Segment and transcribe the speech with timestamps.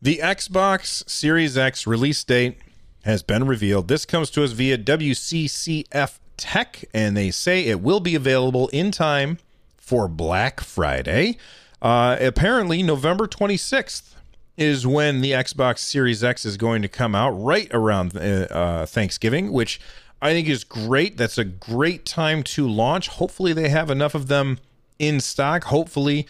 [0.00, 2.58] The Xbox Series X release date
[3.02, 3.88] has been revealed.
[3.88, 8.92] This comes to us via WCCF Tech, and they say it will be available in
[8.92, 9.38] time
[9.76, 11.36] for Black Friday.
[11.82, 14.14] Uh, apparently, November 26th
[14.56, 18.86] is when the Xbox Series X is going to come out, right around uh, uh,
[18.86, 19.80] Thanksgiving, which
[20.22, 21.16] I think is great.
[21.16, 23.08] That's a great time to launch.
[23.08, 24.60] Hopefully, they have enough of them
[25.00, 25.64] in stock.
[25.64, 26.28] Hopefully,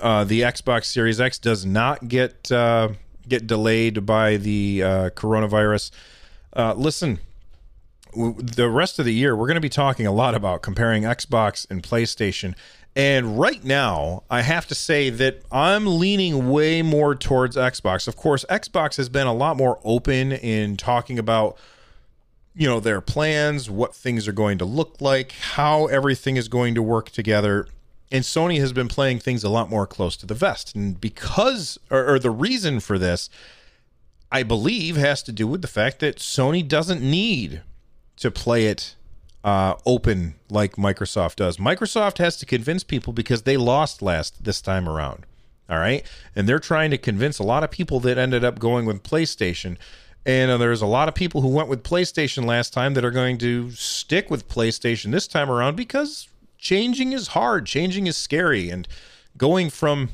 [0.00, 2.90] uh, the Xbox Series X does not get uh,
[3.28, 5.90] get delayed by the uh, coronavirus.
[6.54, 7.20] Uh, listen,
[8.12, 11.04] w- the rest of the year we're going to be talking a lot about comparing
[11.04, 12.54] Xbox and PlayStation.
[12.96, 18.08] And right now, I have to say that I'm leaning way more towards Xbox.
[18.08, 21.56] Of course, Xbox has been a lot more open in talking about
[22.56, 26.74] you know their plans, what things are going to look like, how everything is going
[26.74, 27.68] to work together
[28.10, 30.74] and Sony has been playing things a lot more close to the vest.
[30.74, 33.28] And because, or, or, the reason for this,
[34.32, 37.62] I believe, has to do with the fact that Sony doesn't need
[38.16, 38.96] to play it
[39.44, 41.58] uh, open like Microsoft does.
[41.58, 45.24] Microsoft has to convince people because they lost last this time around.
[45.68, 46.04] All right.
[46.34, 49.76] And they're trying to convince a lot of people that ended up going with PlayStation.
[50.24, 53.10] And uh, there's a lot of people who went with PlayStation last time that are
[53.10, 56.28] going to stick with PlayStation this time around because
[56.58, 58.86] changing is hard, changing is scary, and
[59.36, 60.10] going from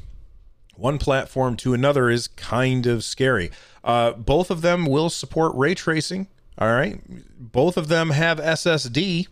[0.76, 3.50] one platform to another is kind of scary.
[3.82, 6.28] Uh, both of them will support ray tracing.
[6.58, 7.00] All right.
[7.38, 9.26] Both of them have SSD.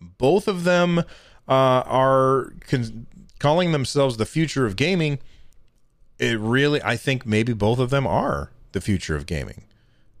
[0.00, 1.02] Both of them uh,
[1.48, 3.06] are con-
[3.38, 5.18] calling themselves the future of gaming.
[6.18, 9.64] It really, I think maybe both of them are the future of gaming.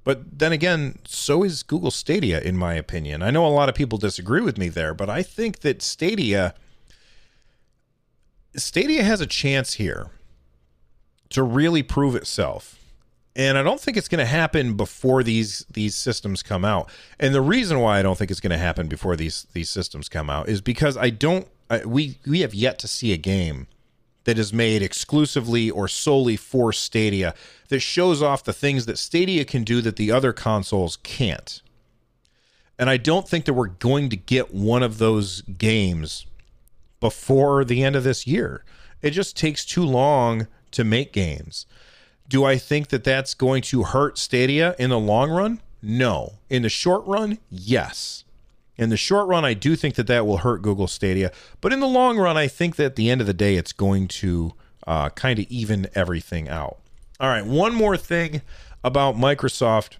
[0.04, 3.22] But then again, so is Google Stadia, in my opinion.
[3.22, 6.54] I know a lot of people disagree with me there, but I think that Stadia
[8.54, 10.10] Stadia has a chance here
[11.30, 12.78] to really prove itself.
[13.34, 16.90] And I don't think it's going to happen before these these systems come out.
[17.18, 20.10] And the reason why I don't think it's going to happen before these these systems
[20.10, 23.68] come out is because I don't I, we we have yet to see a game
[24.24, 27.34] that is made exclusively or solely for Stadia
[27.68, 31.62] that shows off the things that Stadia can do that the other consoles can't.
[32.78, 36.26] And I don't think that we're going to get one of those games
[37.00, 38.64] before the end of this year.
[39.02, 41.66] It just takes too long to make games.
[42.28, 45.60] Do I think that that's going to hurt Stadia in the long run?
[45.82, 46.34] No.
[46.48, 48.24] In the short run, yes.
[48.82, 51.32] In the short run, I do think that that will hurt Google Stadia.
[51.60, 53.72] But in the long run, I think that at the end of the day, it's
[53.72, 54.52] going to
[54.86, 56.78] uh, kind of even everything out.
[57.20, 58.42] All right, one more thing
[58.82, 59.96] about Microsoft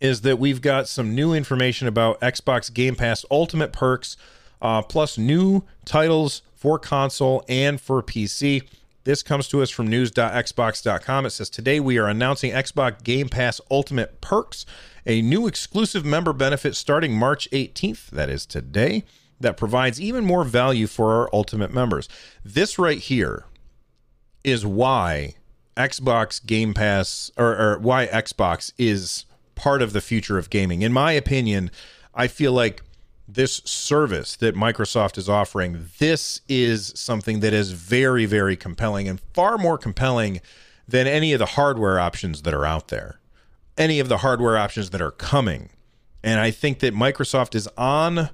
[0.00, 4.16] is that we've got some new information about Xbox Game Pass Ultimate perks,
[4.60, 8.66] uh, plus new titles for console and for PC.
[9.06, 11.26] This comes to us from news.xbox.com.
[11.26, 14.66] It says today we are announcing Xbox Game Pass Ultimate perks
[15.06, 19.04] a new exclusive member benefit starting March 18th, that is today,
[19.38, 22.08] that provides even more value for our Ultimate members.
[22.44, 23.44] This right here
[24.42, 25.34] is why
[25.76, 29.24] Xbox Game Pass, or, or why Xbox is
[29.54, 30.82] part of the future of gaming.
[30.82, 31.70] In my opinion,
[32.12, 32.82] I feel like
[33.28, 39.20] this service that Microsoft is offering, this is something that is very, very compelling and
[39.34, 40.40] far more compelling
[40.86, 43.18] than any of the hardware options that are out there
[43.78, 45.70] any of the hardware options that are coming.
[46.22, 48.30] And I think that Microsoft is on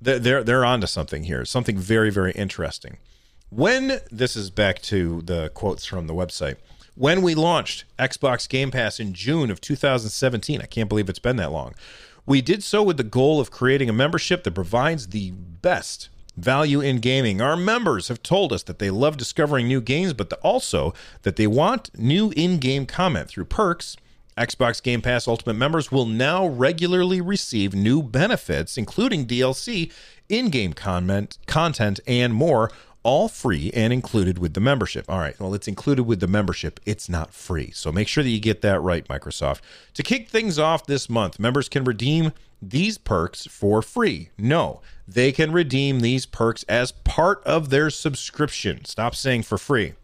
[0.00, 2.98] they're they're onto something here, something very very interesting.
[3.50, 6.56] When this is back to the quotes from the website.
[6.96, 11.34] When we launched Xbox Game Pass in June of 2017, I can't believe it's been
[11.36, 11.74] that long.
[12.26, 16.80] We did so with the goal of creating a membership that provides the best value
[16.80, 17.40] in gaming.
[17.40, 21.46] Our members have told us that they love discovering new games, but also that they
[21.46, 23.96] want new in game comment through perks
[24.36, 29.92] Xbox Game Pass Ultimate members will now regularly receive new benefits, including DLC,
[30.28, 32.70] in game content, content, and more,
[33.04, 35.04] all free and included with the membership.
[35.08, 36.80] All right, well, it's included with the membership.
[36.84, 37.70] It's not free.
[37.70, 39.60] So make sure that you get that right, Microsoft.
[39.92, 44.30] To kick things off this month, members can redeem these perks for free.
[44.38, 48.84] No, they can redeem these perks as part of their subscription.
[48.84, 49.94] Stop saying for free.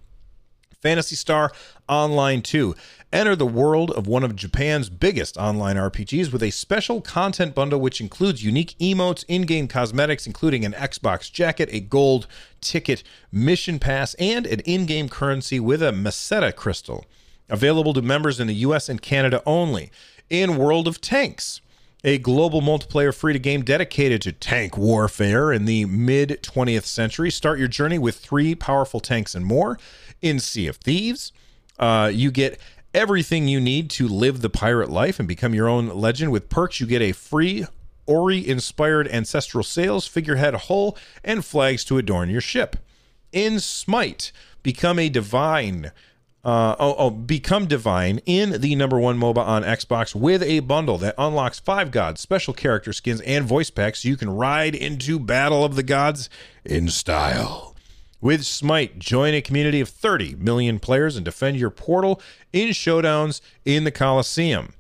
[0.81, 1.53] Phantasy Star
[1.89, 2.75] Online 2.
[3.13, 7.81] Enter the world of one of Japan's biggest online RPGs with a special content bundle
[7.81, 12.27] which includes unique emotes, in game cosmetics, including an Xbox jacket, a gold
[12.61, 17.05] ticket mission pass, and an in game currency with a Meseta crystal.
[17.49, 19.91] Available to members in the US and Canada only.
[20.31, 21.61] In World of Tanks,
[22.03, 27.31] a global multiplayer free to game dedicated to tank warfare in the mid 20th century.
[27.31, 29.79] Start your journey with three powerful tanks and more
[30.23, 31.33] in Sea of Thieves
[31.79, 32.61] Uh, you get
[32.93, 36.31] everything you need to live the pirate life and become your own legend.
[36.33, 37.67] With perks, you get a free
[38.07, 42.77] Ori inspired ancestral sails, figurehead hull, and flags to adorn your ship.
[43.33, 44.33] In Smite,
[44.63, 45.93] become a divine.
[46.43, 50.97] Uh, oh, oh, become divine in the number one MOBA on Xbox with a bundle
[50.99, 55.19] that unlocks five gods, special character skins, and voice packs so you can ride into
[55.19, 56.31] Battle of the Gods
[56.65, 57.70] in style.
[58.21, 62.21] With Smite, join a community of 30 million players and defend your portal
[62.53, 64.75] in showdowns in the Coliseum.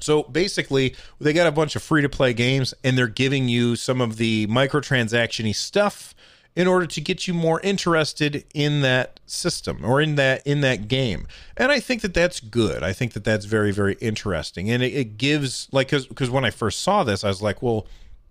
[0.00, 3.76] So basically, they got a bunch of free to play games and they're giving you
[3.76, 6.14] some of the microtransaction stuff
[6.56, 10.88] in order to get you more interested in that system or in that in that
[10.88, 11.26] game.
[11.56, 12.82] And i think that that's good.
[12.82, 14.70] I think that that's very very interesting.
[14.70, 17.62] And it, it gives like because because when i first saw this i was like
[17.62, 17.86] well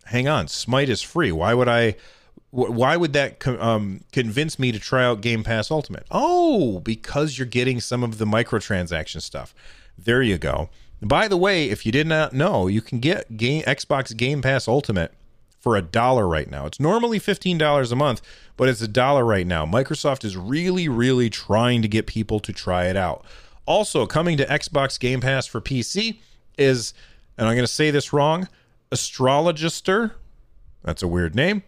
[0.06, 1.32] hang on smite is free.
[1.32, 1.96] Why would i
[2.54, 7.48] why would that um, convince me to try out game pass ultimate oh because you're
[7.48, 9.56] getting some of the microtransaction stuff
[9.98, 10.70] there you go
[11.02, 14.68] by the way if you did not know you can get game xbox game pass
[14.68, 15.14] ultimate
[15.64, 16.66] for a dollar right now.
[16.66, 18.22] It's normally $15 a month,
[18.58, 19.66] but it's a dollar right now.
[19.66, 23.24] Microsoft is really, really trying to get people to try it out.
[23.66, 26.18] Also, coming to Xbox Game Pass for PC
[26.58, 26.94] is,
[27.38, 28.50] and I'm going to say this wrong,
[28.92, 30.12] Astrologister.
[30.84, 31.64] That's a weird name.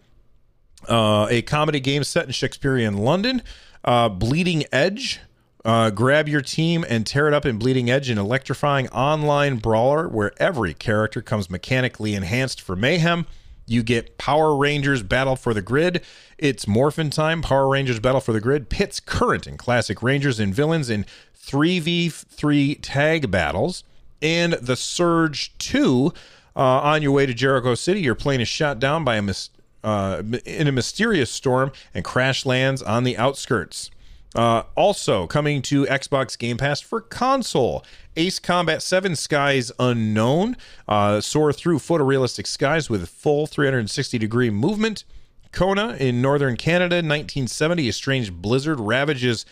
[0.88, 3.42] Uh, a comedy game set in Shakespearean London.
[3.84, 5.20] Uh, Bleeding Edge.
[5.64, 10.08] Uh, grab your team and tear it up in Bleeding Edge, an electrifying online brawler
[10.08, 13.26] where every character comes mechanically enhanced for mayhem.
[13.66, 16.02] You get Power Rangers Battle for the Grid.
[16.38, 17.42] It's Morphin Time.
[17.42, 21.04] Power Rangers Battle for the Grid pits current and classic Rangers and villains in
[21.44, 23.82] 3v3 tag battles.
[24.22, 26.12] And the Surge 2.
[26.54, 29.50] Uh, on your way to Jericho City, your plane is shot down by a mis-
[29.86, 33.90] uh, in a mysterious storm and crash lands on the outskirts.
[34.34, 37.84] Uh, also coming to Xbox Game Pass for console,
[38.16, 40.56] Ace Combat 7 Skies Unknown.
[40.88, 45.04] Uh, soar through photorealistic skies with full 360 degree movement.
[45.52, 47.88] Kona in northern Canada, 1970.
[47.88, 49.46] A strange blizzard ravages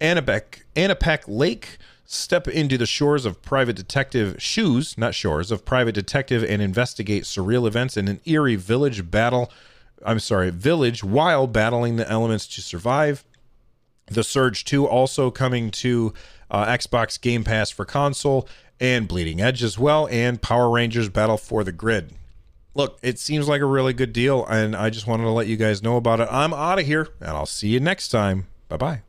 [0.00, 1.78] Anapek Lake.
[2.04, 7.22] Step into the shores of private detective shoes, not shores, of private detective and investigate
[7.22, 9.50] surreal events in an eerie village battle.
[10.04, 13.24] I'm sorry, village while battling the elements to survive.
[14.06, 16.14] The Surge 2 also coming to
[16.50, 18.48] uh, Xbox Game Pass for console
[18.78, 22.12] and Bleeding Edge as well, and Power Rangers Battle for the Grid.
[22.74, 25.56] Look, it seems like a really good deal, and I just wanted to let you
[25.56, 26.28] guys know about it.
[26.30, 28.46] I'm out of here, and I'll see you next time.
[28.68, 29.02] Bye bye.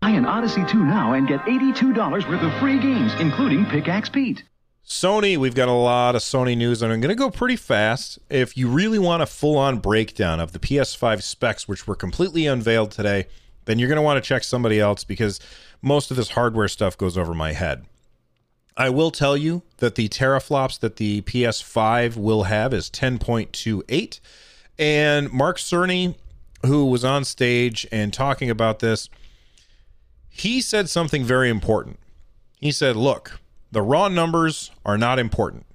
[0.00, 4.44] Buy an Odyssey 2 now and get $82 worth of free games, including Pickaxe Pete.
[4.86, 8.18] Sony, we've got a lot of Sony news, and I'm going to go pretty fast.
[8.28, 12.46] If you really want a full on breakdown of the PS5 specs, which were completely
[12.46, 13.26] unveiled today,
[13.64, 15.40] then you're going to want to check somebody else because
[15.80, 17.86] most of this hardware stuff goes over my head.
[18.76, 24.20] I will tell you that the teraflops that the PS5 will have is 10.28.
[24.78, 26.16] And Mark Cerny,
[26.66, 29.08] who was on stage and talking about this,
[30.28, 31.98] he said something very important.
[32.60, 33.38] He said, Look,
[33.74, 35.66] the raw numbers are not important.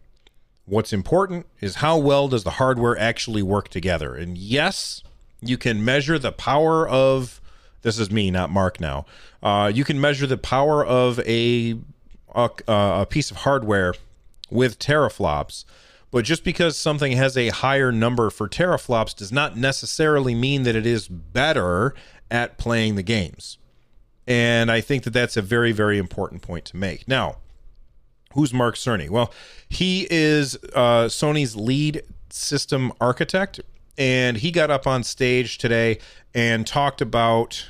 [0.66, 4.16] What's important is how well does the hardware actually work together.
[4.16, 5.04] And yes,
[5.42, 7.42] you can measure the power of
[7.82, 9.06] this is me, not Mark now.
[9.42, 11.78] Uh, you can measure the power of a,
[12.34, 13.94] a a piece of hardware
[14.50, 15.66] with teraflops,
[16.12, 20.76] but just because something has a higher number for teraflops does not necessarily mean that
[20.76, 21.94] it is better
[22.32, 23.58] at playing the games.
[24.28, 27.08] And I think that that's a very very important point to make.
[27.08, 27.38] Now,
[28.34, 29.10] Who's Mark Cerny?
[29.10, 29.34] Well,
[29.70, 33.60] he is uh, Sony's lead system architect,
[33.98, 36.00] and he got up on stage today
[36.34, 37.70] and talked about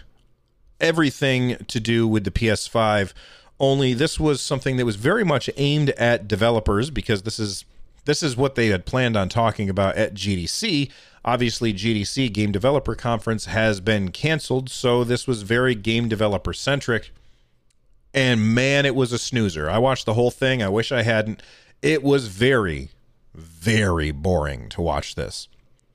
[0.82, 3.14] everything to do with the PS5.
[3.60, 7.66] Only this was something that was very much aimed at developers because this is
[8.06, 10.90] this is what they had planned on talking about at GDC.
[11.24, 17.12] Obviously, GDC Game Developer Conference has been canceled, so this was very game developer centric
[18.14, 19.70] and man, it was a snoozer.
[19.70, 20.64] I watched the whole thing.
[20.64, 21.42] I wish I hadn't.
[21.82, 22.90] It was very,
[23.34, 25.48] very boring to watch this.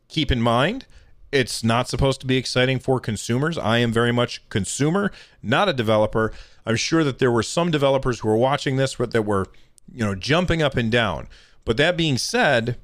[0.09, 0.87] Keep in mind,
[1.33, 3.59] it's not supposed to be exciting for consumers.
[3.59, 5.11] I am very much consumer,
[5.43, 6.33] not a developer.
[6.65, 9.47] I'm sure that there were some developers who were watching this that were,
[9.93, 11.29] you know, jumping up and down.
[11.65, 12.79] But that being said,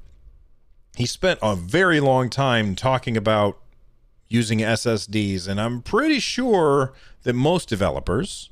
[0.97, 3.57] he spent a very long time talking about
[4.27, 8.50] using SSDs, and I'm pretty sure that most developers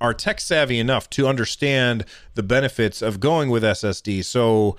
[0.00, 4.24] are tech savvy enough to understand the benefits of going with SSD.
[4.24, 4.76] So,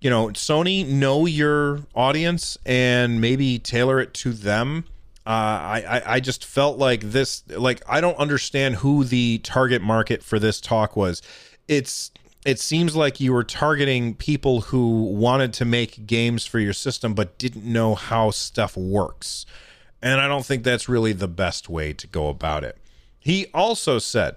[0.00, 4.84] you know, Sony, know your audience and maybe tailor it to them.
[5.26, 10.22] Uh, I, I just felt like this like I don't understand who the target market
[10.22, 11.20] for this talk was.
[11.68, 12.10] It's
[12.46, 17.12] it seems like you were targeting people who wanted to make games for your system
[17.12, 19.44] but didn't know how stuff works.
[20.00, 22.78] And I don't think that's really the best way to go about it.
[23.18, 24.36] He also said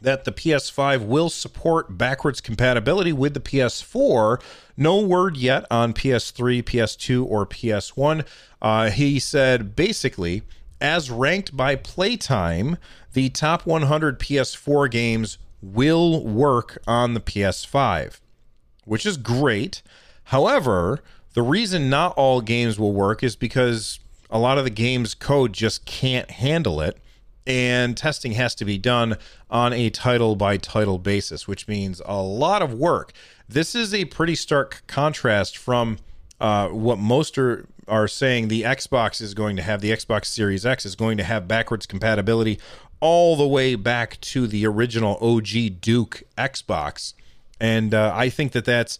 [0.00, 4.40] that the PS5 will support backwards compatibility with the PS4.
[4.76, 8.26] No word yet on PS3, PS2, or PS1.
[8.62, 10.42] Uh, he said basically,
[10.80, 12.78] as ranked by playtime,
[13.12, 18.20] the top 100 PS4 games will work on the PS5,
[18.84, 19.82] which is great.
[20.24, 21.02] However,
[21.34, 25.52] the reason not all games will work is because a lot of the game's code
[25.52, 26.96] just can't handle it
[27.46, 29.16] and testing has to be done
[29.50, 33.12] on a title by title basis, which means a lot of work.
[33.48, 35.98] This is a pretty stark contrast from
[36.40, 39.80] uh, what most are, are saying the Xbox is going to have.
[39.80, 42.58] The Xbox Series X is going to have backwards compatibility
[43.00, 47.14] all the way back to the original OG Duke Xbox.
[47.58, 48.98] And uh, I think that that's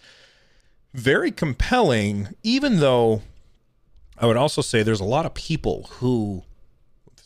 [0.92, 3.23] very compelling, even though
[4.18, 6.44] I would also say there's a lot of people who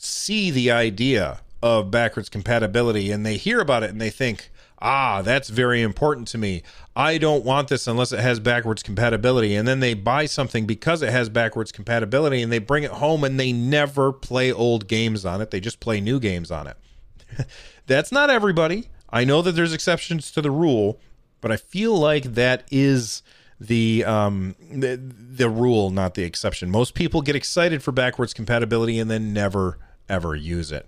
[0.04, 5.22] see the idea of backwards compatibility and they hear about it and they think, ah,
[5.22, 6.62] that's very important to me.
[6.94, 9.54] I don't want this unless it has backwards compatibility.
[9.54, 13.24] And then they buy something because it has backwards compatibility and they bring it home
[13.24, 15.50] and they never play old games on it.
[15.50, 16.76] They just play new games on it.
[17.86, 18.88] that's not everybody.
[19.08, 21.00] I know that there's exceptions to the rule,
[21.40, 23.22] but I feel like that is
[23.60, 28.98] the um the, the rule not the exception most people get excited for backwards compatibility
[28.98, 30.86] and then never ever use it.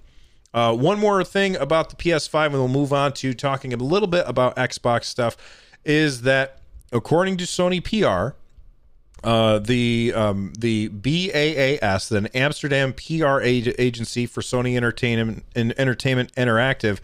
[0.54, 4.08] Uh, one more thing about the PS5, and we'll move on to talking a little
[4.08, 5.36] bit about Xbox stuff,
[5.84, 6.60] is that
[6.92, 8.36] according to Sony PR,
[9.22, 17.00] uh, the um, the BAAS, the Amsterdam PR agency for Sony Entertainment and Entertainment Interactive,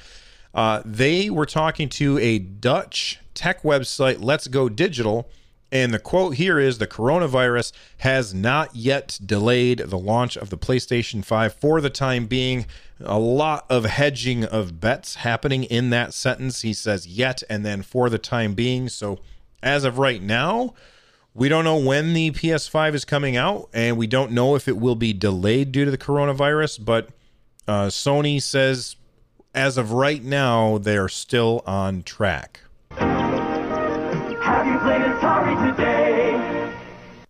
[0.54, 5.28] uh, they were talking to a Dutch tech website, Let's Go Digital,
[5.72, 10.58] and the quote here is the coronavirus has not yet delayed the launch of the
[10.58, 12.66] PlayStation 5 for the time being.
[13.00, 16.60] A lot of hedging of bets happening in that sentence.
[16.60, 18.90] He says yet and then for the time being.
[18.90, 19.20] So
[19.62, 20.74] as of right now,
[21.32, 24.76] we don't know when the PS5 is coming out, and we don't know if it
[24.76, 26.84] will be delayed due to the coronavirus.
[26.84, 27.08] But
[27.66, 28.96] uh, Sony says,
[29.54, 32.60] as of right now, they are still on track.